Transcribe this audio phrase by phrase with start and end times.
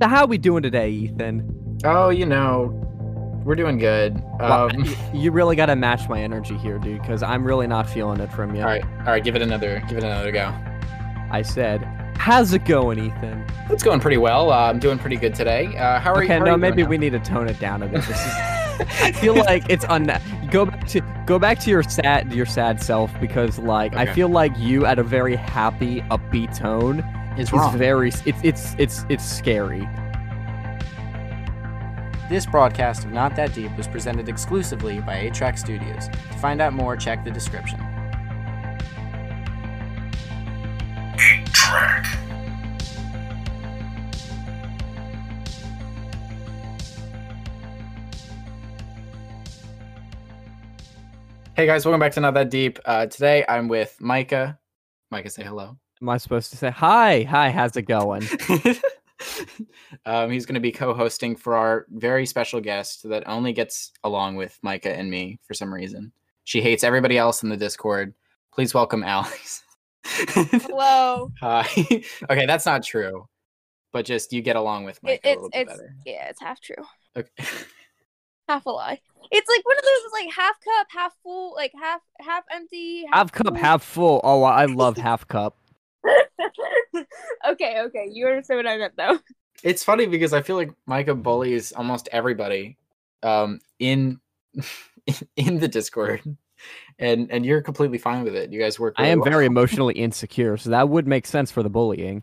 [0.00, 1.80] So how are we doing today, Ethan?
[1.84, 2.66] Oh, you know,
[3.44, 4.14] we're doing good.
[4.40, 7.88] Um, y- you really got to match my energy here, dude, because I'm really not
[7.88, 8.60] feeling it from you.
[8.62, 10.54] all right, all right, give it another, give it another go.
[11.32, 11.82] I said,
[12.16, 13.44] how's it going, Ethan?
[13.70, 14.52] It's going pretty well.
[14.52, 15.66] Uh, I'm doing pretty good today.
[15.76, 16.30] Uh, how are you?
[16.30, 18.02] Okay, no, maybe we need to tone it down a bit.
[18.02, 18.16] This is,
[19.02, 20.20] I feel like it's unna
[20.52, 24.28] Go back to go back to your sad your sad self because like I feel
[24.28, 27.04] like you at a very happy, upbeat tone
[27.38, 27.76] is wrong.
[27.78, 29.88] very it's it's it's it's scary.
[32.28, 36.08] This broadcast of Not That Deep was presented exclusively by 8-Track Studios.
[36.08, 37.80] To find out more, check the description.
[41.14, 42.04] 8 Track.
[51.56, 52.78] Hey guys, welcome back to Not That Deep.
[52.84, 54.58] Uh, today I'm with Micah.
[55.10, 55.78] Micah, say hello.
[56.00, 57.22] Am I supposed to say hi?
[57.24, 58.22] Hi, how's it going?
[60.06, 64.36] um, he's going to be co-hosting for our very special guest that only gets along
[64.36, 66.12] with Micah and me for some reason.
[66.44, 68.14] She hates everybody else in the Discord.
[68.52, 69.64] Please welcome Alex.
[70.04, 71.32] Hello.
[71.40, 71.66] Hi.
[72.30, 73.28] okay, that's not true,
[73.92, 75.94] but just you get along with Micah It, a little bit it's better.
[76.06, 76.76] yeah, it's half true,
[77.16, 77.28] Okay.
[78.48, 79.00] half a lie.
[79.30, 83.04] It's like one of those like half cup, half full, like half half empty.
[83.12, 83.56] half cup, full.
[83.56, 84.20] half full.
[84.24, 85.56] Oh, I love half cup.
[87.48, 89.18] okay, okay, you understand what I meant though.
[89.62, 92.76] It's funny because I feel like Micah bullies almost everybody
[93.22, 94.20] um, in
[95.36, 96.22] in the Discord,
[96.98, 98.52] and and you're completely fine with it.
[98.52, 98.94] You guys work.
[98.98, 99.30] I am well.
[99.30, 102.22] very emotionally insecure, so that would make sense for the bullying.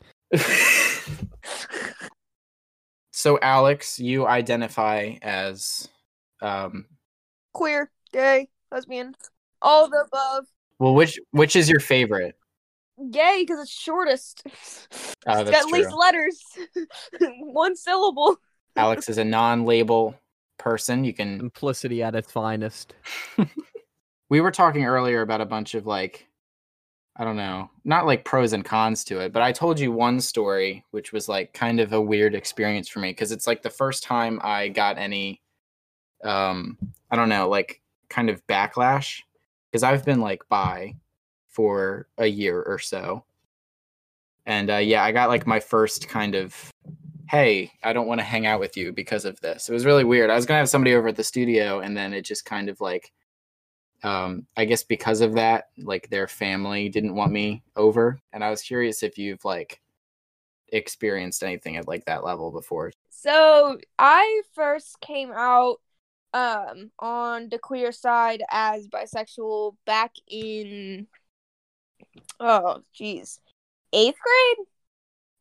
[3.12, 5.90] so Alex, you identify as
[6.42, 6.86] um,
[7.54, 9.16] Queer, gay, lesbian,
[9.62, 10.46] all the above.
[10.80, 12.36] well, which which is your favorite?
[13.12, 14.44] Gay because it's shortest.
[15.28, 16.42] Oh, it's that's got least letters,
[17.40, 18.38] one syllable.
[18.76, 20.16] Alex is a non-label
[20.58, 21.04] person.
[21.04, 22.94] You can Simplicity at its finest.
[24.30, 26.28] we were talking earlier about a bunch of like
[27.16, 30.20] i don't know not like pros and cons to it but i told you one
[30.20, 33.70] story which was like kind of a weird experience for me because it's like the
[33.70, 35.42] first time i got any
[36.24, 36.78] um
[37.12, 39.22] i don't know like kind of backlash
[39.72, 40.94] because i've been like bi
[41.56, 43.24] for a year or so.
[44.46, 46.72] And uh yeah i got like my first kind of
[47.28, 49.70] hey i don't want to hang out with you because of this.
[49.70, 50.30] It was really weird.
[50.30, 52.80] I was gonna have somebody over at the studio and then it just kind of
[52.82, 53.12] like
[54.04, 58.20] um i guess because of that like their family didn't want me over.
[58.34, 59.82] And i was curious if you've like
[60.70, 62.92] experienced anything at like that level before.
[63.10, 65.78] So I first came out
[66.34, 71.08] um on the queer side as bisexual back in
[72.40, 73.40] oh geez,
[73.94, 74.68] eighth grade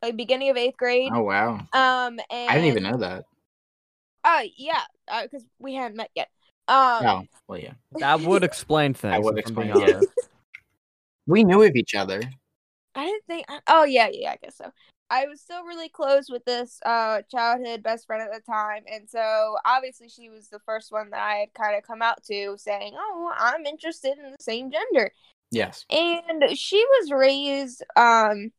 [0.03, 3.25] like beginning of eighth grade oh wow um and i didn't even know that
[4.23, 4.83] uh yeah
[5.23, 6.29] because we hadn't met yet
[6.69, 9.15] um oh well yeah That would explain things.
[9.15, 10.01] I'm being explain, yeah.
[11.27, 12.21] we knew of each other
[12.95, 13.47] I didn't think.
[13.67, 14.71] Oh yeah, yeah, I guess so.
[15.11, 19.09] I was still really close with this uh childhood best friend at the time, and
[19.09, 22.57] so obviously she was the first one that I had kind of come out to,
[22.57, 25.13] saying, "Oh, I'm interested in the same gender."
[25.55, 28.51] Yes And she was raised um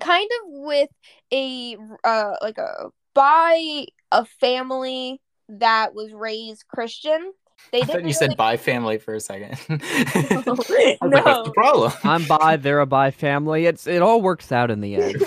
[0.00, 0.90] kind of with
[1.32, 7.32] a uh like a by a family that was raised Christian.
[7.72, 10.32] They i thought you said bi family for a second I
[11.02, 11.44] was like, what's No.
[11.44, 13.66] the problem I'm bi, they're a bi family.
[13.66, 15.22] It's it all works out in the end.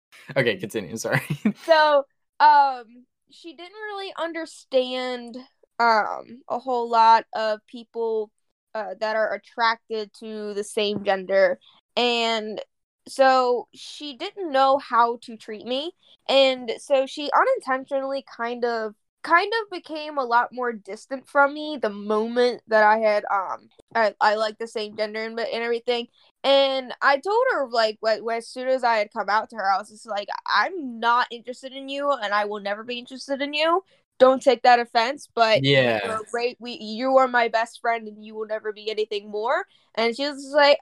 [0.36, 1.22] okay continue sorry
[1.64, 2.04] so
[2.40, 5.36] um she didn't really understand
[5.78, 8.30] um a whole lot of people
[8.76, 11.58] uh, that are attracted to the same gender.
[11.96, 12.60] And
[13.08, 15.92] so she didn't know how to treat me.
[16.28, 21.76] And so she unintentionally kind of kind of became a lot more distant from me
[21.82, 26.06] the moment that i had um i, I like the same gender and, and everything.
[26.44, 29.56] And I told her like when, when as soon as I had come out to
[29.56, 33.00] her, I was just like, I'm not interested in you, and I will never be
[33.00, 33.82] interested in you.
[34.18, 36.56] Don't take that offense, but yeah you're great.
[36.60, 39.64] We you are my best friend, and you will never be anything more.
[39.94, 40.78] And she was just like,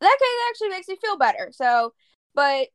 [0.00, 1.50] that kind of actually makes me feel better.
[1.52, 1.92] So,
[2.34, 2.68] but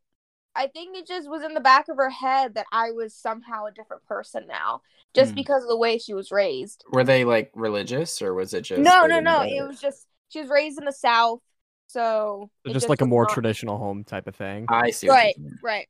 [0.56, 3.66] I think it just was in the back of her head that I was somehow
[3.66, 4.82] a different person now,
[5.14, 5.36] just Hmm.
[5.36, 6.84] because of the way she was raised.
[6.92, 9.44] were they like religious or was it just No, no, no.
[9.44, 11.42] get It was just she was raised in the South,
[11.88, 14.66] so it just like a more not- traditional home type of thing.
[14.70, 15.88] i see Right, right.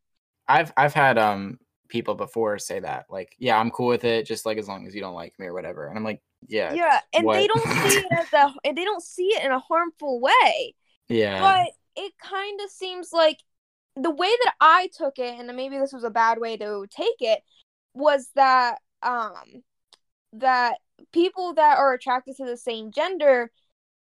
[0.47, 4.45] I've I've had um people before say that like yeah I'm cool with it just
[4.45, 6.99] like as long as you don't like me or whatever and I'm like yeah Yeah,
[7.13, 10.19] and they don't see it as a and they don't see it in a harmful
[10.21, 10.75] way.
[11.09, 13.39] yeah But it kind of seems like
[13.95, 17.15] the way that I took it, and maybe this was a bad way to take
[17.19, 17.41] it,
[17.93, 19.63] was that um
[20.33, 20.77] that
[21.11, 23.51] people that are attracted to the same gender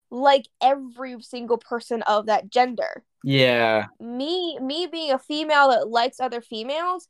[0.10, 3.04] like every single person of that gender.
[3.24, 3.86] Yeah.
[4.00, 7.08] Me me being a female that likes other females,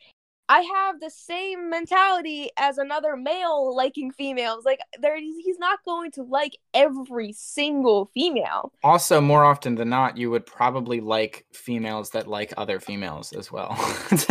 [0.49, 4.65] I have the same mentality as another male liking females.
[4.65, 8.73] Like there he's not going to like every single female.
[8.83, 13.51] Also, more often than not, you would probably like females that like other females as
[13.51, 13.75] well.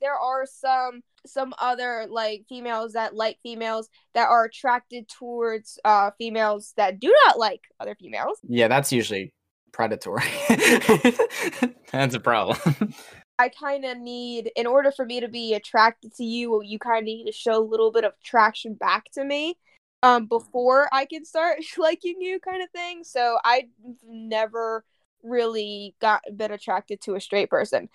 [0.00, 6.10] there are some some other like females that like females that are attracted towards uh
[6.18, 8.38] females that do not like other females.
[8.46, 9.32] Yeah, that's usually
[9.72, 10.22] predatory.
[11.92, 12.58] that's a problem.
[13.40, 16.98] I kind of need, in order for me to be attracted to you, you kind
[16.98, 19.56] of need to show a little bit of traction back to me
[20.02, 23.02] um, before I can start liking you, kind of thing.
[23.02, 23.70] So I've
[24.06, 24.84] never
[25.22, 27.88] really got been attracted to a straight person.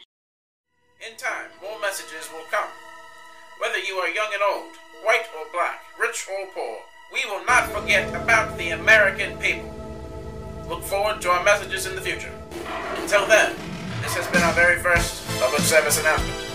[1.07, 2.69] In time, more messages will come.
[3.61, 6.79] Whether you are young and old, white or black, rich or poor,
[7.13, 9.71] we will not forget about the American people.
[10.67, 12.33] Look forward to our messages in the future.
[12.95, 13.55] Until then,
[14.01, 16.45] this has been our very first public service announcement.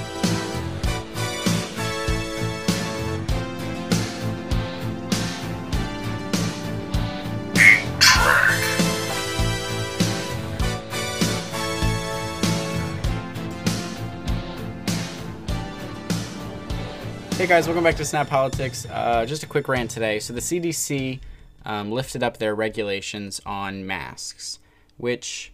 [17.40, 18.86] Hey guys, welcome back to Snap Politics.
[18.90, 20.20] Uh, just a quick rant today.
[20.20, 21.20] So the CDC
[21.64, 24.58] um, lifted up their regulations on masks,
[24.98, 25.50] which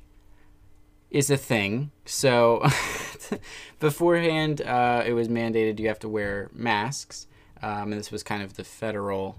[1.12, 1.92] is a thing.
[2.04, 2.62] So
[3.80, 7.26] beforehand, uh, it was mandated you have to wear masks,
[7.62, 9.38] um, and this was kind of the federal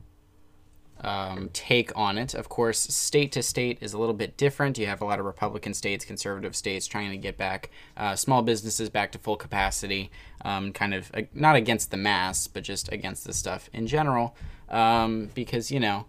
[1.02, 2.34] um, take on it.
[2.34, 4.78] Of course, state to state is a little bit different.
[4.78, 8.42] You have a lot of Republican states, conservative states trying to get back uh, small
[8.42, 10.10] businesses back to full capacity,
[10.44, 14.36] um, kind of uh, not against the mass, but just against the stuff in general,
[14.70, 16.06] um, because, you know,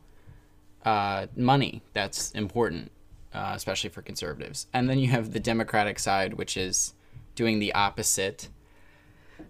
[0.85, 2.91] uh, money, that's important
[3.33, 4.67] uh, especially for conservatives.
[4.73, 6.95] And then you have the Democratic side, which is
[7.39, 8.49] doing the opposite.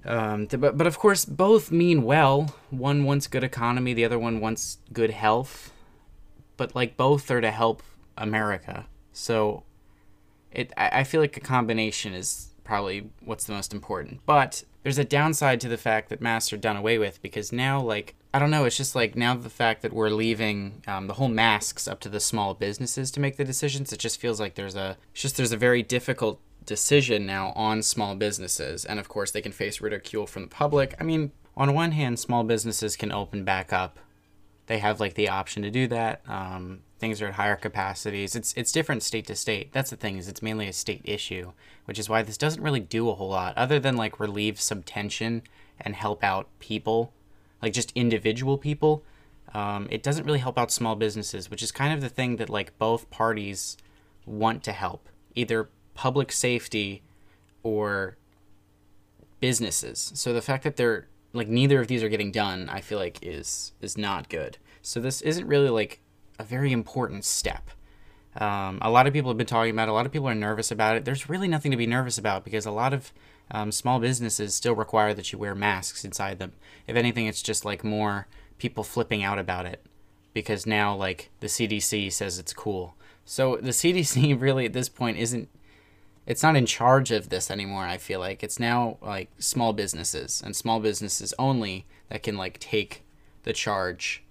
[0.05, 2.55] Um, to, but, but of course, both mean well.
[2.69, 5.73] One wants good economy, the other one wants good health.
[6.59, 7.83] But like both are to help
[8.19, 8.87] America.
[9.13, 9.63] So
[10.53, 14.21] it I, I feel like a combination is probably what's the most important.
[14.27, 17.81] But there's a downside to the fact that masks are done away with because now
[17.81, 18.67] like I don't know.
[18.67, 22.09] It's just like now the fact that we're leaving um, the whole masks up to
[22.09, 23.93] the small businesses to make the decisions.
[23.93, 28.15] It just feels like there's a just there's a very difficult decision now on small
[28.15, 30.95] businesses, and of course they can face ridicule from the public.
[31.01, 33.99] I mean, on one hand, small businesses can open back up.
[34.67, 36.23] They have like the option to do that.
[36.29, 38.37] Um, things are at higher capacities.
[38.37, 39.73] It's it's different state to state.
[39.73, 41.55] That's the thing is it's mainly a state issue,
[41.87, 44.85] which is why this doesn't really do a whole lot other than like relieve some
[44.85, 45.43] tension
[45.81, 47.13] and help out people
[47.63, 49.05] like just individual people.
[49.55, 52.51] Um, it doesn't really help out small businesses, which is kind of the thing that
[52.51, 53.77] like both parties
[54.27, 57.03] want to help, either public safety
[57.63, 58.17] or
[59.41, 60.13] businesses.
[60.15, 63.19] So the fact that they're like neither of these are getting done, I feel like
[63.23, 64.59] is is not good.
[64.83, 66.01] So this isn't really like
[66.39, 67.71] a very important step.
[68.37, 69.91] Um, a lot of people have been talking about it.
[69.91, 71.05] A lot of people are nervous about it.
[71.05, 73.13] There's really nothing to be nervous about because a lot of
[73.51, 76.53] um, small businesses still require that you wear masks inside them.
[76.87, 78.27] If anything, it's just like more
[78.59, 79.85] people flipping out about it
[80.35, 82.95] because now like the CDC says it's cool.
[83.25, 85.49] So the CDC really at this point isn't
[86.27, 88.43] it's not in charge of this anymore, I feel like.
[88.43, 93.03] It's now like small businesses and small businesses only that can like take
[93.45, 94.23] the charge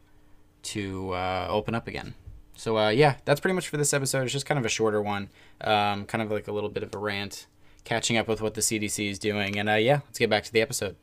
[0.61, 2.13] to uh, open up again.
[2.55, 4.23] So uh, yeah, that's pretty much for this episode.
[4.23, 5.29] It's just kind of a shorter one,
[5.61, 7.47] um, kind of like a little bit of a rant
[7.87, 9.57] catching up with what the CDC is doing.
[9.57, 10.95] And uh, yeah, let's get back to the episode.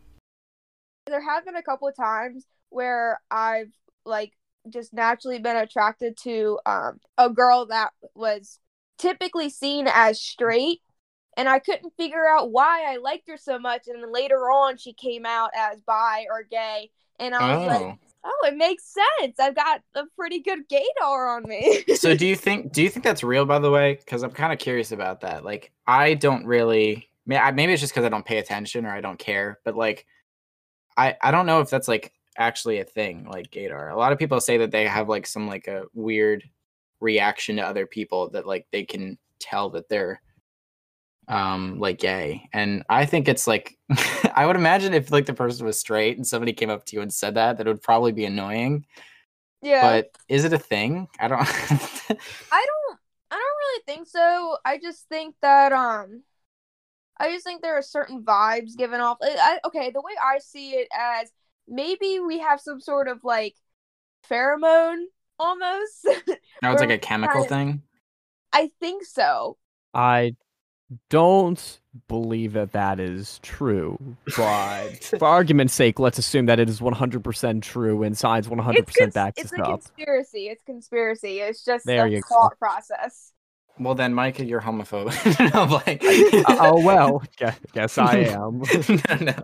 [1.06, 3.72] There have been a couple of times where I've
[4.04, 4.32] like
[4.68, 8.58] just naturally been attracted to um, a girl that was
[8.98, 10.80] typically seen as straight
[11.36, 13.82] and I couldn't figure out why I liked her so much.
[13.86, 17.86] And then later on, she came out as bi or gay, and I was oh.
[17.86, 19.38] like, "Oh, it makes sense.
[19.38, 23.04] I've got a pretty good gaydar on me." so, do you think do you think
[23.04, 23.44] that's real?
[23.44, 25.44] By the way, because I'm kind of curious about that.
[25.44, 27.10] Like, I don't really.
[27.26, 29.58] Maybe it's just because I don't pay attention or I don't care.
[29.64, 30.06] But like,
[30.96, 33.26] I I don't know if that's like actually a thing.
[33.28, 33.92] Like gaydar.
[33.92, 36.44] A lot of people say that they have like some like a weird
[37.00, 40.20] reaction to other people that like they can tell that they're
[41.28, 43.76] um like gay and i think it's like
[44.34, 47.02] i would imagine if like the person was straight and somebody came up to you
[47.02, 48.84] and said that that would probably be annoying
[49.62, 51.46] yeah but is it a thing i don't i
[52.10, 52.98] don't
[53.30, 56.22] i don't really think so i just think that um
[57.16, 59.18] I just think there are certain vibes given off.
[59.22, 61.30] I, I- okay, the way I see it as
[61.68, 63.54] maybe we have some sort of like
[64.28, 65.04] pheromone
[65.38, 66.08] almost.
[66.60, 67.82] No, it's like a chemical kind of- thing.
[68.52, 69.58] I think so.
[69.94, 70.34] I
[71.10, 73.98] don't believe that that is true,
[74.36, 74.88] but
[75.18, 79.14] for argument's sake, let's assume that it is 100% true and science 100% It's, cons-
[79.14, 79.80] backs it's it a up.
[79.80, 80.48] conspiracy.
[80.48, 81.40] It's conspiracy.
[81.40, 82.26] It's just There a you go.
[82.28, 83.32] thought process.
[83.78, 85.52] Well, then, Micah, you're homophobic.
[85.54, 86.02] no, like,
[86.48, 88.62] Uh, oh well, guess, guess I am.
[89.08, 89.34] no, no.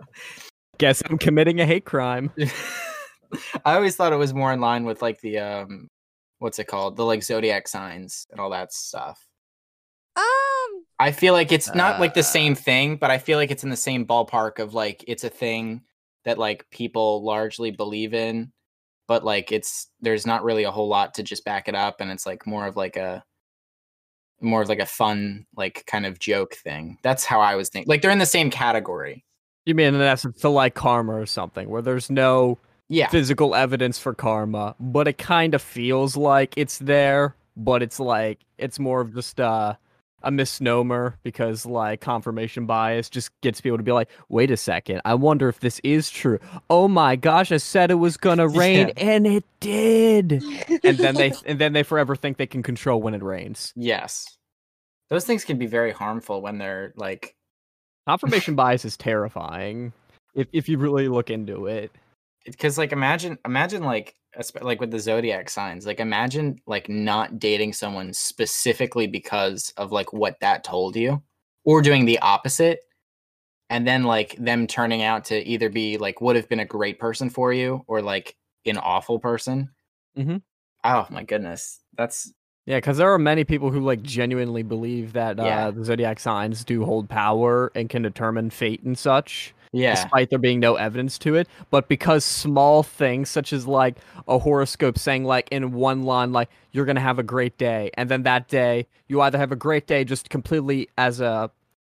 [0.77, 2.31] guess I'm committing a hate crime.
[3.65, 5.89] I always thought it was more in line with like the um,
[6.39, 6.95] what's it called?
[6.95, 9.19] The like zodiac signs and all that stuff.
[10.15, 10.60] Um,
[11.01, 12.23] I feel like it's not like the Uh.
[12.23, 15.29] same thing, but I feel like it's in the same ballpark of like it's a
[15.29, 15.81] thing
[16.25, 18.51] that like people largely believe in,
[19.07, 22.11] but like it's there's not really a whole lot to just back it up, and
[22.11, 23.23] it's like more of like a
[24.39, 26.97] more of like a fun like kind of joke thing.
[27.03, 27.89] That's how I was thinking.
[27.89, 29.23] Like they're in the same category.
[29.65, 32.57] You mean in essence to like karma or something, where there's no
[32.89, 33.07] Yeah.
[33.09, 38.39] physical evidence for karma, but it kind of feels like it's there, but it's like
[38.57, 39.75] it's more of just uh,
[40.23, 45.01] a misnomer because like confirmation bias just gets people to be like, wait a second,
[45.05, 46.39] I wonder if this is true.
[46.69, 48.93] Oh my gosh, I said it was gonna rain Yeah.
[48.97, 50.43] and it did.
[50.83, 53.73] And then they and then they forever think they can control when it rains.
[53.75, 54.37] Yes.
[55.09, 57.35] Those things can be very harmful when they're like
[58.07, 59.93] Confirmation bias is terrifying
[60.33, 61.91] if if you really look into it.
[62.45, 64.15] Because like imagine imagine like
[64.61, 70.13] like with the zodiac signs like imagine like not dating someone specifically because of like
[70.13, 71.21] what that told you
[71.65, 72.79] or doing the opposite
[73.69, 76.99] and then like them turning out to either be like would have been a great
[76.99, 79.69] person for you or like an awful person
[80.17, 80.37] mm-hmm.
[80.83, 82.31] oh my goodness that's
[82.65, 85.67] Yeah, because there are many people who like genuinely believe that Yeah.
[85.67, 90.29] uh, the zodiac signs do hold power and can determine fate and such, yeah despite
[90.29, 91.47] there being no evidence to it.
[91.69, 93.97] But because small things such as like
[94.27, 98.09] a horoscope saying like in one line like you're gonna have a great day, and
[98.09, 101.51] then that day you either have a great day just completely as a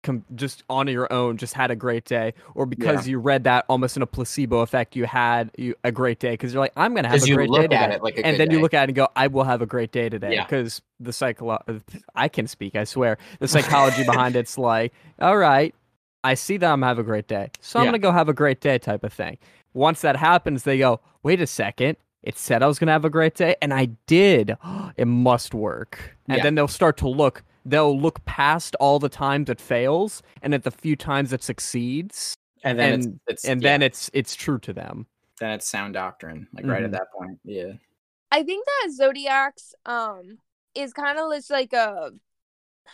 [0.04, 3.66] com- just on your own, just had a great day, or because you read that
[3.68, 6.94] almost in a placebo effect, you had you a great day because you're like I'm
[6.94, 9.08] gonna have a great day today like and then you look at it and go,
[9.16, 10.36] I will have a great day today.
[10.36, 10.44] Yeah.
[10.44, 11.82] Because the psycholo-
[12.14, 13.18] I can speak, I swear.
[13.40, 15.74] The psychology behind it's like, all right,
[16.24, 17.52] I see them have a great day.
[17.62, 17.88] So I'm Yeah.
[17.90, 19.38] gonna go have a great day type of thing.
[19.74, 21.98] Once that happens, they go, wait a second.
[22.22, 24.56] It said I was gonna have a great day, and I did.
[24.98, 26.16] it must work.
[26.30, 26.44] And Yeah.
[26.44, 27.44] then they'll start to look.
[27.66, 32.36] They'll look past all the times it fails, and at the few times it succeeds,
[32.64, 35.08] and then and- it's, it's and yeah, then it's it's true to them.
[35.40, 36.94] then it's sound doctrine like right at Mhm.
[36.94, 37.74] that point yeah
[38.32, 40.38] I think that zodiacs um
[40.76, 42.12] is kind of just like a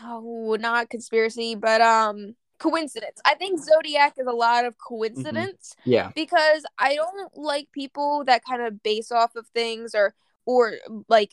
[0.02, 3.22] oh not conspiracy but um coincidence.
[3.26, 8.44] I think zodiac is a lot of coincidence yeah because I don't like people that
[8.46, 10.14] kind of base off of things or
[10.46, 10.74] or
[11.08, 11.32] like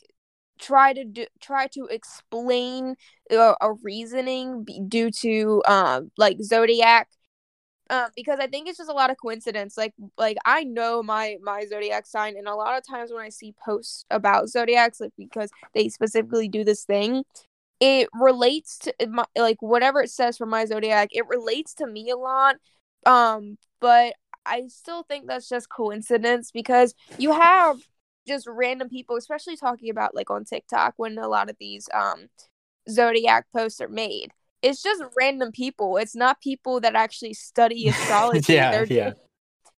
[0.59, 2.95] try to do try to explain
[3.29, 7.09] a, a reasoning due to um like zodiac
[7.89, 9.77] uh, because I think it's just a lot of coincidence.
[9.77, 13.29] Like, like I know my my zodiac sign, and a lot of times when I
[13.29, 17.23] see posts about zodiacs, like because they specifically do this thing,
[17.79, 21.09] it relates to my, like whatever it says for my zodiac.
[21.11, 22.55] It relates to me a lot.
[23.05, 24.13] Um, but
[24.45, 27.77] I still think that's just coincidence because you have
[28.27, 32.27] just random people, especially talking about like on TikTok when a lot of these um
[32.89, 34.31] zodiac posts are made.
[34.61, 35.97] It's just random people.
[35.97, 38.53] It's not people that actually study astrology.
[38.53, 39.13] Yeah, yeah.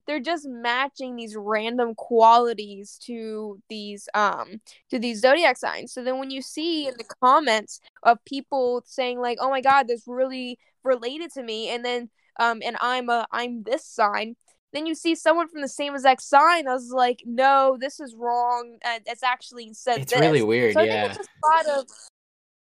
[0.10, 5.94] They're just matching these random qualities to these um to these zodiac signs.
[5.94, 9.88] So then when you see in the comments of people saying like, "Oh my god,
[9.88, 14.36] this really related to me," and then um and I'm a I'm this sign,
[14.74, 16.68] then you see someone from the same exact sign.
[16.68, 18.80] I was like, "No, this is wrong.
[18.84, 21.48] Uh, it's actually said it's this." really weird So I yeah think it's just a
[21.70, 21.86] lot of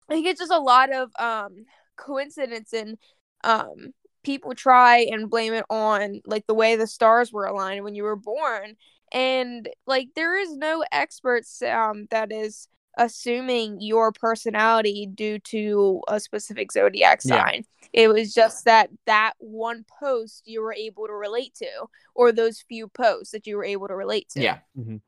[0.09, 1.65] I think it's just a lot of um
[1.97, 2.97] coincidence and
[3.43, 3.93] um
[4.27, 8.03] people try and blame it on like the way the stars were aligned when you
[8.03, 8.75] were born
[9.13, 12.67] and like there is no experts um that is
[12.99, 17.37] assuming your personality due to a specific zodiac Yeah.
[17.37, 21.69] sign it was just that that one post you were able to relate to
[22.13, 24.59] or those few posts that you were able to relate to Yeah.
[24.77, 25.01] Mhm.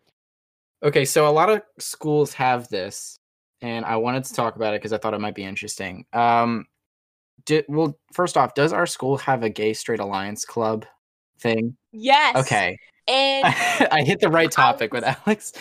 [0.81, 3.19] Okay, so a lot of schools have this,
[3.61, 6.05] and I wanted to talk about it because I thought it might be interesting.
[6.13, 6.67] Um,
[7.50, 10.86] did, well, first off, does our school have a gay straight alliance club
[11.41, 11.75] thing?
[11.91, 12.77] yes Okay,
[13.08, 13.44] and
[13.91, 15.51] I hit the right topic with Alex.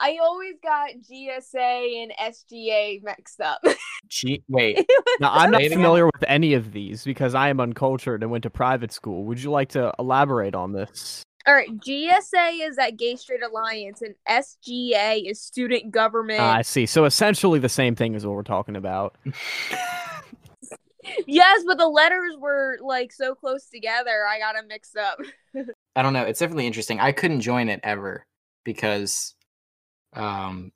[0.00, 3.62] I always got GSA and SGA mixed up.
[4.08, 4.84] G- wait,
[5.18, 5.78] Now, I'm not Say it again.
[5.78, 9.24] familiar with any of these because I am uncultured and went to private school.
[9.24, 11.22] Would you like to elaborate on this?
[11.46, 16.40] All right, GSA is that Gay Straight Alliance, and SGA is Student Government.
[16.40, 16.86] Ah, I see.
[16.86, 19.16] So essentially the same thing as what we're talking about.
[21.26, 25.18] yes, but the letters were like so close together, I got them mixed up.
[25.96, 26.22] I don't know.
[26.24, 27.00] It's definitely interesting.
[27.00, 28.26] I couldn't join it ever
[28.64, 29.34] because,
[30.12, 30.72] um,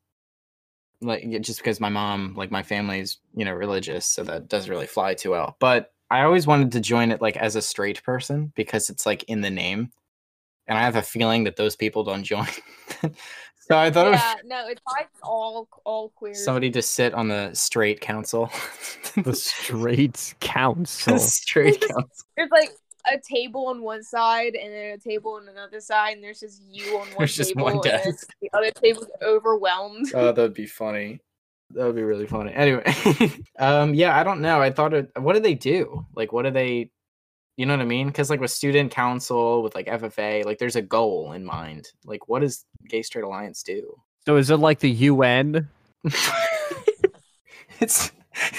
[1.00, 4.86] like just because my mom, like my family's, you know, religious, so that doesn't really
[4.86, 5.56] fly too well.
[5.60, 9.24] But I always wanted to join it like as a straight person because it's like
[9.24, 9.90] in the name,
[10.66, 12.46] and I have a feeling that those people don't join.
[13.70, 16.34] So I thought yeah, it no, it's probably all all queer.
[16.34, 18.50] somebody to sit on the straight council.
[19.16, 21.12] The straight council.
[21.14, 22.26] the straight council.
[22.36, 22.70] There's like
[23.12, 26.62] a table on one side and then a table on another side, and there's just
[26.70, 28.32] you on one There's just table, one and desk.
[28.40, 30.12] the other table's overwhelmed.
[30.14, 31.20] Oh, that'd be funny.
[31.70, 32.52] That would be really funny.
[32.54, 32.82] Anyway,
[33.58, 34.60] um, yeah, I don't know.
[34.60, 35.10] I thought it.
[35.18, 36.06] What do they do?
[36.14, 36.90] Like, what do they?
[37.58, 38.06] You know what I mean?
[38.06, 41.88] Because like with student council, with like FFA, like there's a goal in mind.
[42.04, 43.96] Like, what does Gay Straight Alliance do?
[44.26, 45.68] So is it like the UN?
[47.80, 48.12] it's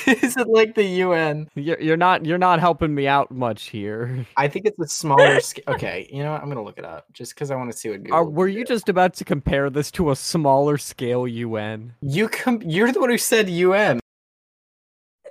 [0.05, 1.47] is it like the UN?
[1.55, 4.25] You're, you're not you're not helping me out much here.
[4.35, 5.63] I think it's a smaller scale.
[5.69, 6.41] Okay, you know what?
[6.41, 8.03] I'm gonna look it up just because I want to see what.
[8.03, 8.73] Google Are, were you do.
[8.73, 11.93] just about to compare this to a smaller scale UN?
[12.01, 14.01] You com- You're the one who said UN.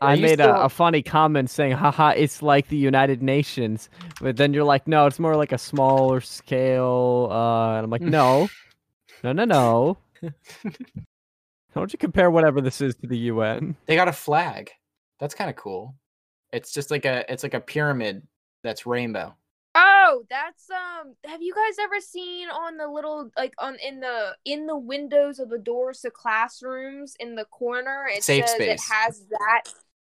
[0.00, 3.88] Are I made still- a, a funny comment saying, haha, it's like the United Nations.
[4.20, 7.28] But then you're like, no, it's more like a smaller scale.
[7.30, 8.48] Uh, and I'm like, no,
[9.22, 9.98] no, no, no.
[11.74, 13.76] Don't you compare whatever this is to the UN?
[13.86, 14.70] They got a flag.
[15.20, 15.94] That's kind of cool.
[16.52, 17.30] It's just like a.
[17.30, 18.22] It's like a pyramid
[18.64, 19.34] that's rainbow.
[19.74, 21.14] Oh, that's um.
[21.26, 25.38] Have you guys ever seen on the little like on in the in the windows
[25.38, 28.08] of the doors to classrooms in the corner?
[28.10, 29.64] It Safe says it has that.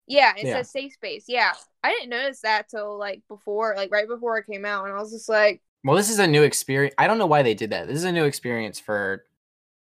[0.08, 0.56] Yeah, it Yeah.
[0.58, 1.26] says safe space.
[1.28, 1.54] Yeah,
[1.84, 5.00] I didn't notice that till like before, like right before it came out, and I
[5.00, 6.96] was just like, Well, this is a new experience.
[6.98, 7.88] I don't know why they did that.
[7.88, 9.26] This is a new experience for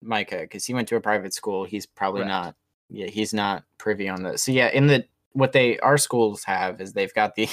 [0.02, 1.64] Micah because he went to a private school.
[1.64, 2.28] He's probably Correct.
[2.28, 2.54] not.
[2.90, 4.42] Yeah, he's not privy on this.
[4.44, 7.48] So yeah, in the what they our schools have is they've got the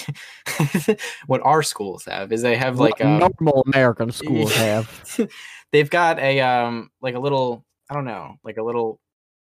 [1.28, 4.90] what our schools have is they have like um, What normal American schools have.
[5.72, 9.00] they've got a um like a little I don't know like a little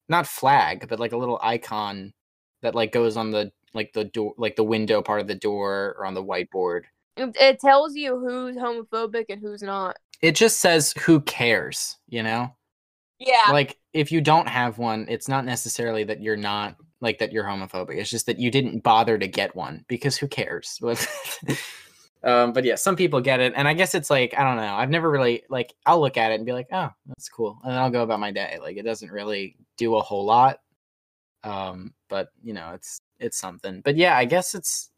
[0.09, 2.13] not flag but like a little icon
[2.61, 5.95] that like goes on the like the door like the window part of the door
[5.97, 6.83] or on the whiteboard.
[7.15, 9.97] it, tells you who's homophobic and who's not.
[10.21, 12.55] It just says who cares, you know?
[13.19, 17.31] Yeah, like if you don't have one it's not necessarily that you're not like that
[17.31, 17.97] you're homophobic.
[17.97, 20.79] It's just that you didn't bother to get one because who cares?
[22.23, 24.73] Um but yeah some people get it and i guess it's like i don't know.
[24.73, 27.71] I've never really like i'll look at it and be like oh that's cool and
[27.71, 28.57] then i'll go about my day.
[28.59, 30.59] Like it doesn't really do a whole lot
[31.43, 33.81] um but you know it's it's something.
[33.81, 34.91] But yeah i guess it's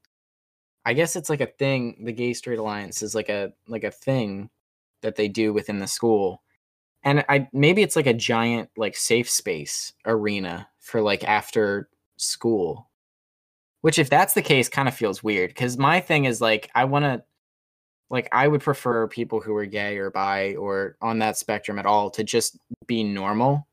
[0.86, 3.91] i guess it's like a thing the gay straight alliance is like a like a
[3.91, 4.49] thing
[5.02, 6.43] that they do within the school.
[7.04, 12.89] And i maybe it's like a giant like safe space arena for like after school
[13.82, 16.84] which if that's the case kind of feels weird because my thing is like i
[16.84, 17.23] want to
[18.10, 21.86] like i would prefer people who are gay or bi or on that spectrum at
[21.86, 23.67] all to just be normal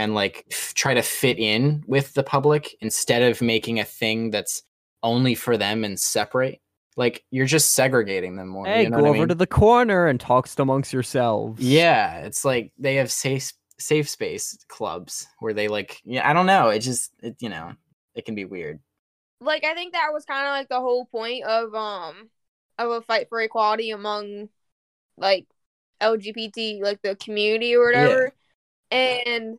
[0.00, 4.30] and like f- try to fit in with the public instead of making a thing
[4.30, 4.62] that's
[5.02, 6.60] only for them and separate
[6.96, 9.28] like you're just segregating them more Hey, you know go what I over mean?
[9.28, 11.60] to the corner and talk amongst yourselves.
[11.62, 16.46] Yeah, it's like they have safe safe space clubs where they like yeah, I don't
[16.46, 16.68] know.
[16.68, 17.72] It just it, you know,
[18.14, 18.80] it can be weird.
[19.40, 22.28] like I think that was kind of like the whole point of um
[22.78, 24.48] of a fight for equality among
[25.16, 25.46] like
[26.00, 28.32] LGBT like the community or whatever.
[28.90, 29.58] And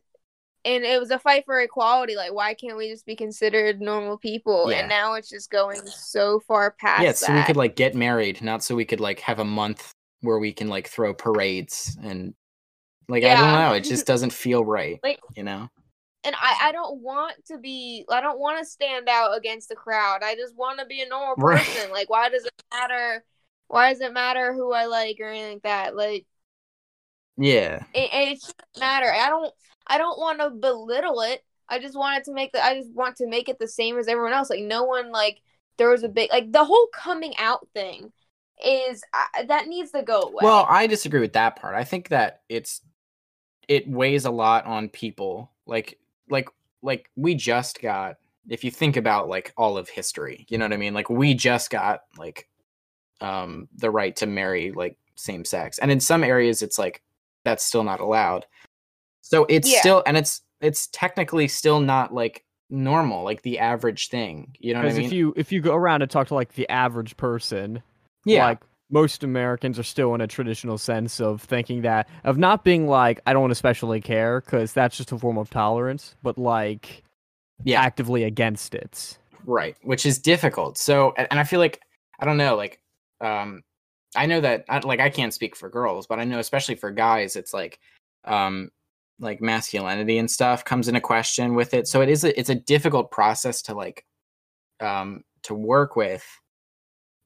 [0.64, 2.16] and it was a fight for equality.
[2.16, 4.70] Like why can't we just be considered normal people?
[4.70, 4.78] Yeah.
[4.78, 7.18] And now it's just going so far past yeah, that.
[7.18, 10.38] so we could like get married, not so we could like have a month where
[10.38, 12.34] we can like throw parades and
[13.08, 14.98] like I don't know, it just doesn't feel right.
[15.02, 15.68] Like- you know?
[16.24, 19.74] and I, I don't want to be I don't want to stand out against the
[19.74, 20.20] crowd.
[20.22, 21.64] I just want to be a normal Right.
[21.64, 21.90] person.
[21.90, 23.24] Like why does it matter
[23.66, 25.96] why does it matter who I like or anything like that?
[25.96, 26.24] Like
[27.36, 27.82] Yeah.
[27.94, 29.12] it, it shouldn't matter.
[29.12, 29.52] I don't
[29.86, 31.44] I don't want to belittle it.
[31.68, 34.08] I just wanted to make the I just want to make it the same as
[34.08, 34.50] everyone else.
[34.50, 35.40] Like no one like
[35.78, 38.12] there was a big like the whole coming out thing
[38.64, 40.42] is uh, that needs to go away.
[40.42, 41.74] Well, I disagree with that part.
[41.74, 42.82] I think that it's
[43.68, 45.50] it weighs a lot on people.
[45.66, 46.48] Like like
[46.82, 48.16] like we just got
[48.48, 50.94] if you think about like all of history, you know what I mean?
[50.94, 52.48] Like we just got like
[53.20, 55.78] um the right to marry like same sex.
[55.78, 57.02] And in some areas it's like
[57.44, 58.46] that's still not allowed.
[59.32, 59.80] So it's Yeah.
[59.80, 64.54] still and it's it's technically still not like normal, like the average thing.
[64.60, 65.06] You know what I Because mean?
[65.06, 67.82] if you if you go around and talk to like the average person,
[68.26, 68.44] yeah.
[68.48, 68.58] like
[68.90, 73.20] most Americans are still in a traditional sense of thinking that of not being like
[73.24, 77.02] I don't want to especially care because that's just a form of tolerance, but like
[77.64, 77.80] Yeah.
[77.80, 79.16] actively against it.
[79.46, 81.80] right which is difficult so and and i feel like
[82.20, 82.80] i don't know like
[83.20, 83.62] um
[84.14, 86.92] i know that I, like i can't speak for girls but i know especially for
[86.92, 87.80] guys it's like
[88.24, 88.70] um
[89.22, 91.86] like masculinity and stuff comes into question with it.
[91.86, 94.04] So it is a, it's a difficult process to like
[94.80, 96.24] um to work with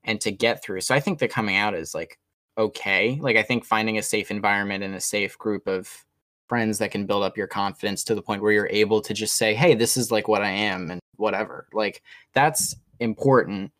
[0.04, 0.82] and to get through.
[0.82, 2.18] So i think the coming out is like
[2.59, 3.18] okay.
[3.20, 6.04] Like i think finding a safe environment and a safe group of
[6.48, 9.37] friends that can build up your confidence to the point where you're able to just
[9.37, 11.66] say hey this is like what i am and whatever.
[11.72, 12.02] Like
[12.35, 13.72] that's important.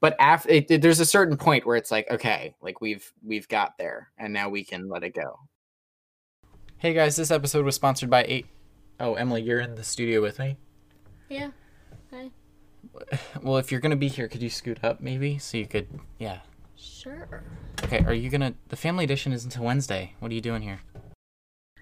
[0.00, 3.76] But after it, there's a certain point where it's like okay like we've we've got
[3.78, 5.38] there and now we can let it go
[6.78, 8.46] Hey guys, this episode was sponsored by eight
[9.00, 10.56] Oh, Emily, you're in the studio with me.
[11.28, 11.50] Yeah.
[12.12, 12.30] Hi.
[13.42, 15.88] Well, if you're gonna be here, could you scoot up maybe so you could?
[16.18, 16.38] Yeah.
[16.76, 17.42] Sure.
[17.82, 18.04] Okay.
[18.04, 18.54] Are you gonna?
[18.68, 20.14] The family edition is until Wednesday.
[20.20, 20.78] What are you doing here?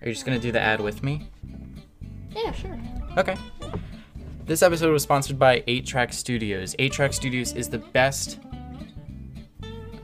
[0.01, 1.29] Are you just gonna do the ad with me?
[2.35, 2.79] Yeah, sure.
[3.19, 3.37] Okay.
[4.47, 6.75] This episode was sponsored by 8 Track Studios.
[6.79, 8.39] 8 Track Studios is the best.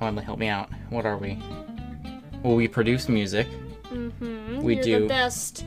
[0.01, 0.69] Oh, Emily, help me out.
[0.91, 1.43] What are we?
[2.43, 3.47] Well, we produce music.
[3.85, 4.32] Mm-hmm.
[4.63, 5.65] We You're do- the best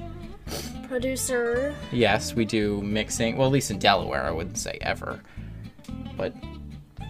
[0.88, 1.76] producer.
[1.92, 3.38] Yes, we do mixing.
[3.38, 5.22] Well, at least in Delaware, I wouldn't say ever.
[6.18, 6.34] But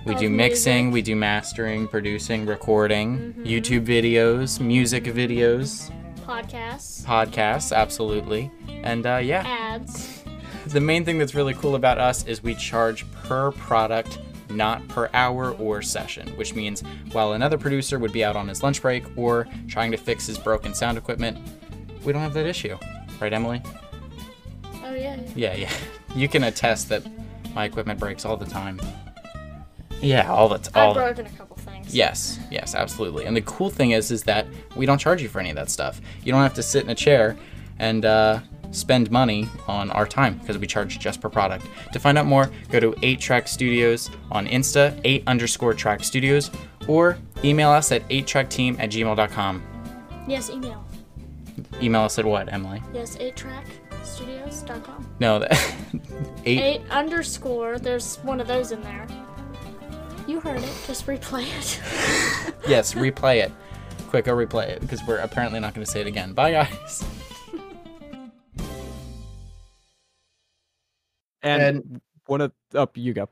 [0.05, 0.93] we do mixing, music.
[0.93, 5.91] we do mastering, producing, recording, YouTube videos, music videos,
[6.25, 7.03] Podcasts.
[7.03, 8.51] podcasts, absolutely.
[8.83, 10.23] And uh, yeah, Ads.
[10.67, 14.19] the main thing that's really cool about us is we charge per product,
[14.49, 18.63] not per hour or session, which means while another producer would be out on his
[18.63, 21.37] lunch break or trying to fix his broken sound equipment,
[22.05, 22.77] we don't have that issue.
[23.19, 23.61] Right, Emily?
[24.83, 25.17] Oh yeah.
[25.35, 25.55] yeah.
[25.55, 25.71] Yeah.
[26.15, 27.03] You can attest that
[27.53, 28.79] my equipment breaks all the time.
[30.01, 30.89] Yeah, all the time.
[30.91, 31.93] I've broken a couple things.
[31.93, 33.25] Yes, yes, absolutely.
[33.25, 35.69] And the cool thing is, is that we don't charge you for any of that
[35.69, 35.99] stuff.
[36.23, 37.35] You don't have to sit in a chair
[37.79, 38.39] and uh,
[38.71, 41.65] spend money on our time because we charge just per product.
[41.91, 46.49] To find out more, go to 8 Track Studios on Insta, 8 underscore Track Studios,
[46.87, 49.63] or email us at 8trackteam at gmail.com.
[50.27, 50.84] Yes, email.
[51.81, 52.81] Email us at what, Emily?
[52.93, 55.09] Yes, 8trackstudios.com.
[55.19, 55.51] No, that
[56.45, 59.05] 8 8 underscore, there's one of those in there.
[60.27, 61.81] You heard it, just replay it.
[62.67, 63.51] Yes, replay it.
[64.09, 66.33] Quick, go replay it because we're apparently not going to say it again.
[66.33, 67.03] Bye, guys.
[71.43, 73.29] And, And- one of up you go.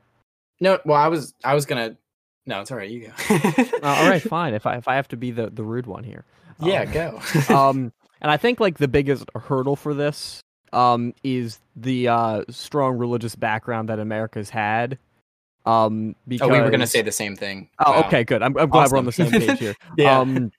[0.60, 1.98] no well i was i was gonna
[2.46, 4.54] no it's all right you go Uh, all right, fine.
[4.54, 6.24] If I if I have to be the the rude one here.
[6.62, 7.22] yeah Um, go
[7.58, 7.92] um,
[8.24, 13.36] and I think like the biggest hurdle for this um is the uh strong religious
[13.36, 14.98] background that America's had.
[15.66, 18.08] Um, because oh we were gonna say the same thing Oh, Wow.
[18.08, 18.42] okay, good.
[18.42, 19.76] I'm, I'm glad we're on the same page here.
[19.98, 20.20] Yeah.
[20.20, 20.52] Um,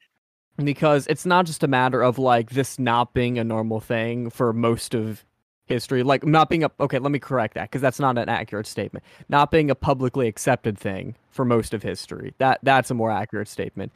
[0.56, 4.52] because it's not just a matter of like this not being a normal thing for
[4.52, 5.24] most of
[5.66, 6.98] history, like not being a okay.
[6.98, 9.04] Let me correct that because that's not an accurate statement.
[9.28, 12.34] Not being a publicly accepted thing for most of history.
[12.38, 13.92] That that's a more accurate statement.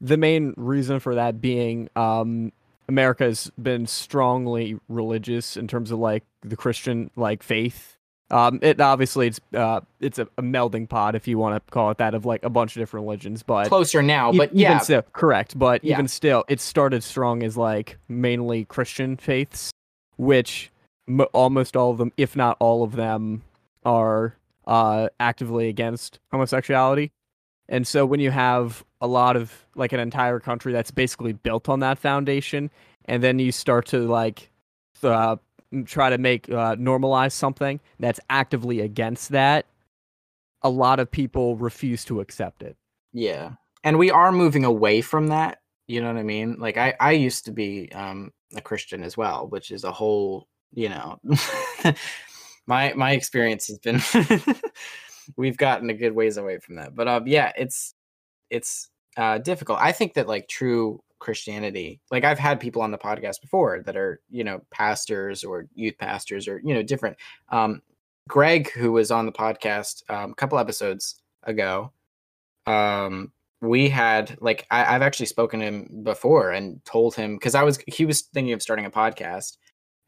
[0.00, 2.52] The main reason for that being um,
[2.90, 7.96] America has been strongly religious in terms of like the Christian like faith.
[8.32, 11.90] Um, it obviously it's uh it's a, a melding pot if you want to call
[11.90, 14.58] it that of like a bunch of different religions, but closer now e- but even
[14.58, 15.58] yeah still correct.
[15.58, 15.94] But Yeah.
[15.94, 19.70] even still, it started strong as like mainly Christian faiths,
[20.16, 20.70] which
[21.08, 23.42] m- almost all of them, if not all of them,
[23.84, 27.10] are uh actively against homosexuality.
[27.68, 31.68] And so when you have a lot of like an entire country that's basically built
[31.68, 32.70] on that foundation,
[33.06, 34.50] and then you start to like
[35.02, 35.36] uh,
[35.84, 39.66] try to make uh, normalize something that's actively against that,
[40.62, 42.76] a lot of people refuse to accept it.
[43.12, 43.52] Yeah.
[43.84, 45.58] And we are moving away from that.
[45.86, 46.56] You know what I mean?
[46.58, 50.48] Like I, I used to be um a Christian as well, which is a whole,
[50.72, 51.18] you know
[52.68, 54.00] my my experience has been
[55.36, 56.94] we've gotten a good ways away from that.
[56.94, 57.94] But um yeah, it's
[58.50, 59.78] it's uh difficult.
[59.80, 63.96] I think that like true Christianity, like I've had people on the podcast before that
[63.96, 67.16] are, you know, pastors or youth pastors or, you know, different.
[67.50, 67.82] Um
[68.28, 71.92] Greg, who was on the podcast um, a couple episodes ago,
[72.66, 77.54] um we had like I, i've actually spoken to him before and told him because
[77.54, 79.56] i was he was thinking of starting a podcast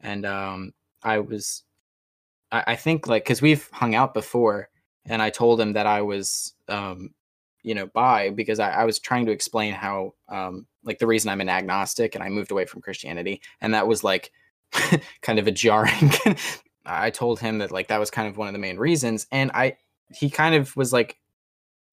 [0.01, 1.63] and um i was
[2.51, 4.69] i, I think like because we've hung out before
[5.05, 7.09] and i told him that i was um
[7.63, 11.29] you know bi because I, I was trying to explain how um like the reason
[11.29, 14.31] i'm an agnostic and i moved away from christianity and that was like
[15.21, 16.11] kind of a jarring.
[16.85, 19.51] I told him that like that was kind of one of the main reasons, and
[19.53, 19.77] I
[20.13, 21.17] he kind of was like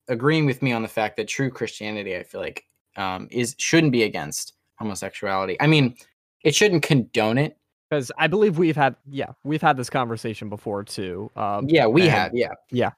[0.09, 2.65] agreeing with me on the fact that true Christianity, I feel like,
[2.97, 5.57] um, is shouldn't be against homosexuality.
[5.61, 5.95] I mean,
[6.43, 7.57] it shouldn't condone it.
[7.89, 11.31] Because I believe we've had, yeah, we've had this conversation before too.
[11.35, 12.33] Um, Yeah, we have.
[12.71, 12.91] Yeah.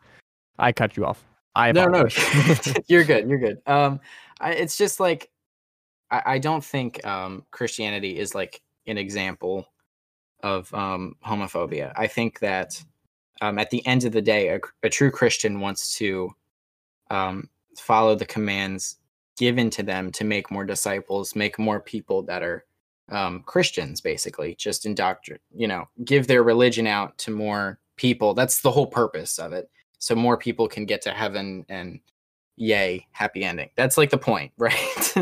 [0.58, 1.24] I cut you off.
[1.54, 2.06] I no, no,
[2.86, 3.28] you're good.
[3.28, 3.60] You're good.
[3.66, 4.00] Um,
[4.40, 5.30] I, it's just like
[6.10, 9.66] I, I don't think um Christianity is like an example
[10.42, 11.92] of um homophobia.
[11.96, 12.82] I think that
[13.40, 16.30] um at the end of the day, a, a true Christian wants to
[17.10, 18.98] um follow the commands
[19.38, 22.64] given to them to make more disciples, make more people that are
[23.10, 28.32] um Christians, basically, just indoctrinate, you know, give their religion out to more people.
[28.32, 29.68] That's the whole purpose of it
[30.02, 32.00] so more people can get to heaven and
[32.56, 33.70] yay happy ending.
[33.76, 35.14] That's like the point right?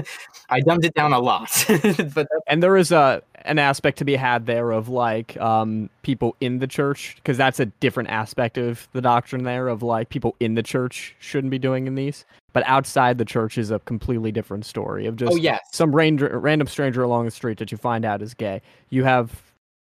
[0.49, 1.51] I dumbed it down a lot
[2.15, 6.35] but and there is a an aspect to be had there of like um people
[6.41, 10.35] in the church because that's a different aspect of the doctrine there of like people
[10.41, 14.33] in the church shouldn't be doing in these but outside the church is a completely
[14.33, 15.61] different story of just oh yes.
[15.73, 18.61] some ranger, random stranger along the street that you find out is gay.
[18.89, 19.43] You have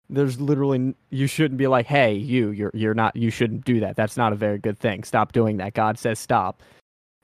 [0.09, 3.95] there's literally you shouldn't be like hey you you're you're not you shouldn't do that.
[3.95, 5.03] That's not a very good thing.
[5.03, 5.73] Stop doing that.
[5.73, 6.61] God says stop.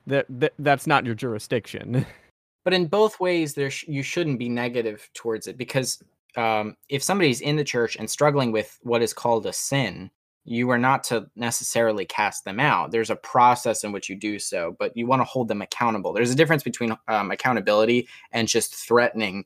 [0.07, 2.05] That, that that's not your jurisdiction.
[2.63, 6.01] But in both ways there sh- you shouldn't be negative towards it because
[6.35, 10.09] um, if somebody's in the church and struggling with what is called a sin
[10.45, 12.91] you are not to necessarily cast them out.
[12.91, 16.11] There's a process in which you do so but you want to hold them accountable.
[16.11, 19.45] There's a difference between um, accountability and just threatening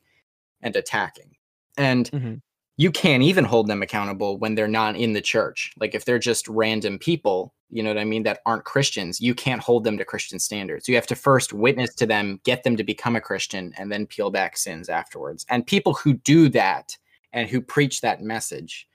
[0.62, 1.36] and attacking.
[1.76, 2.40] And Mhm.
[2.80, 5.70] You can't even hold them accountable when they're not in the church.
[5.78, 9.34] Like if they're just random people, you know what I mean, that aren't Christians, you
[9.34, 10.88] can't hold them to Christian standards.
[10.88, 14.06] You have to first witness to them, get them to become a Christian, and then
[14.06, 15.44] peel back sins afterwards.
[15.50, 16.96] And people who do that
[17.34, 18.88] and who preach that message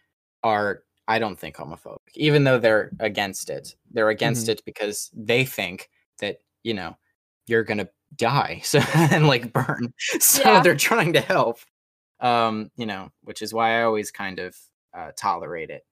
[0.44, 3.76] are, I don't think, homophobic, even though they're against it.
[3.92, 4.54] They're against mm-hmm.
[4.54, 6.98] it because they think that, you know,
[7.46, 9.94] you're going to die so and like burn.
[10.20, 10.62] So Yeah.
[10.62, 11.60] they're trying to help
[12.26, 14.56] um you know which is why i always kind of
[14.94, 15.84] uh, tolerate it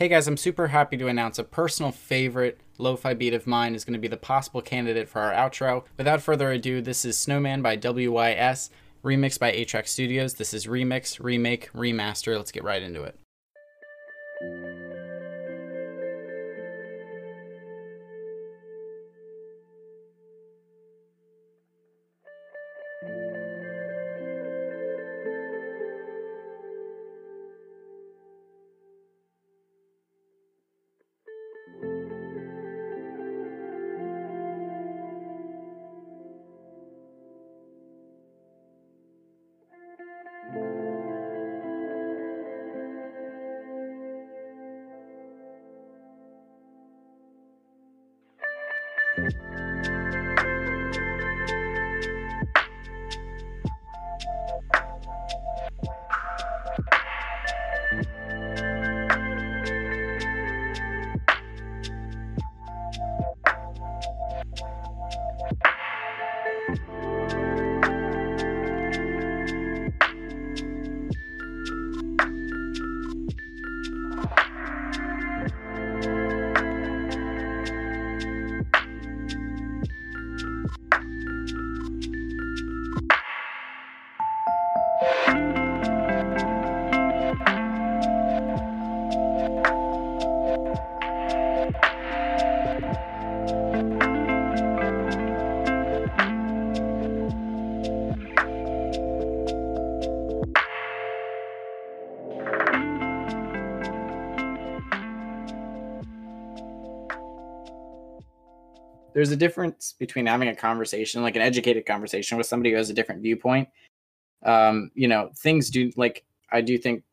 [0.00, 3.84] Hey guys, I'm super happy to announce a personal favorite lo-fi beat of mine is
[3.84, 5.84] going to be the possible candidate for our outro.
[5.98, 8.70] Without further ado, this is Snowman by WYS,
[9.04, 10.32] remixed by 8-Track Studios.
[10.32, 12.34] This is remix, remake, remaster.
[12.38, 13.14] Let's get right into it.
[109.20, 112.88] There's a difference between having a conversation like an educated conversation with somebody who has
[112.88, 113.68] a different viewpoint.
[114.42, 117.04] Um you know things do like i do think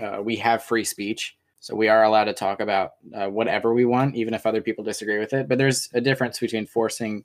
[0.00, 3.84] uh, we have free speech so we are allowed to talk about uh, whatever we
[3.84, 5.48] want even if other people disagree with it.
[5.48, 7.24] But there's a difference between forcing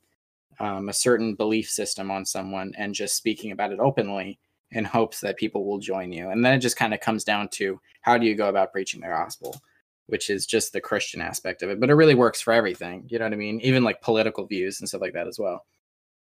[0.60, 4.38] um, a certain belief system on someone and just speaking about it openly
[4.69, 6.30] in hopes that people will join you.
[6.30, 9.02] And then it just kind of comes down to how do you go about preaching
[9.02, 9.60] the gospel
[10.08, 11.80] which is just the Christian aspect of it.
[11.80, 13.06] But it really works for everything.
[13.08, 13.62] You know what I mean?
[13.62, 15.65] Even like political views and stuff like that as well.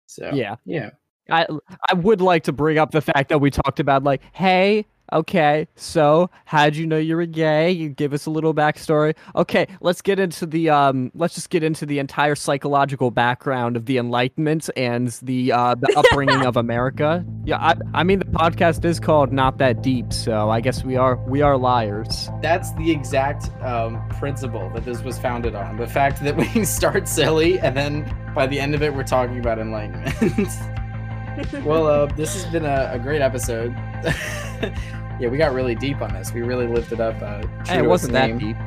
[0.06, 0.92] So yeah yeah.
[1.30, 1.48] I
[1.88, 5.68] I would like to bring up the fact that we talked about like, hey, Okay,
[5.76, 7.70] so how'd you know you were gay?
[7.70, 9.14] You give us a little backstory.
[9.36, 11.12] Okay, let's get into the um.
[11.14, 15.94] Let's just get into the entire psychological background of the Enlightenment and the uh the
[15.98, 17.26] upbringing of America.
[17.44, 20.96] Yeah, I I mean the podcast is called Not That Deep, so I guess we
[20.96, 22.30] are we are liars.
[22.42, 25.76] That's the exact um, principle that this was founded on.
[25.76, 29.40] The fact that we start silly and then by the end of it, we're talking
[29.40, 30.50] about enlightenment.
[31.66, 33.76] well, uh, this has been a, a great episode.
[35.22, 36.34] Yeah, we got really deep on this.
[36.34, 37.22] We really lifted up.
[37.22, 38.58] Uh, hey, it wasn't that deep.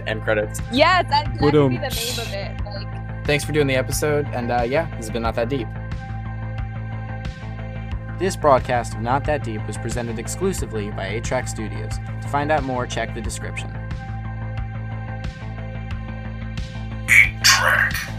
[0.08, 0.62] End credits.
[0.72, 2.64] Yes, I'm be the name of it.
[2.64, 3.26] Like...
[3.26, 5.68] Thanks for doing the episode, and uh, yeah, this has been not that deep.
[8.18, 11.98] This broadcast of Not That Deep was presented exclusively by 8-Track Studios.
[12.22, 13.70] To find out more, check the description.
[17.10, 18.13] 8 Track.